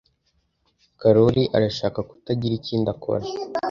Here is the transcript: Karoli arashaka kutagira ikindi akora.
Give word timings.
Karoli 0.99 1.43
arashaka 1.57 1.99
kutagira 2.09 2.53
ikindi 2.59 2.87
akora. 2.93 3.23